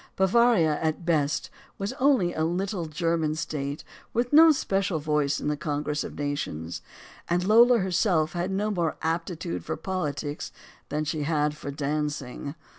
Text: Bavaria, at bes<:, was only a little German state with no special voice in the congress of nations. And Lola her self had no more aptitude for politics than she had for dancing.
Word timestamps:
Bavaria, 0.15 0.79
at 0.81 1.05
bes<:, 1.05 1.47
was 1.77 1.93
only 1.99 2.33
a 2.33 2.43
little 2.43 2.87
German 2.87 3.35
state 3.35 3.83
with 4.13 4.33
no 4.33 4.51
special 4.51 4.97
voice 4.97 5.39
in 5.39 5.47
the 5.47 5.55
congress 5.55 6.03
of 6.03 6.17
nations. 6.17 6.81
And 7.29 7.43
Lola 7.43 7.77
her 7.77 7.91
self 7.91 8.33
had 8.33 8.49
no 8.49 8.71
more 8.71 8.97
aptitude 9.03 9.63
for 9.63 9.77
politics 9.77 10.51
than 10.89 11.05
she 11.05 11.21
had 11.21 11.55
for 11.55 11.69
dancing. 11.69 12.55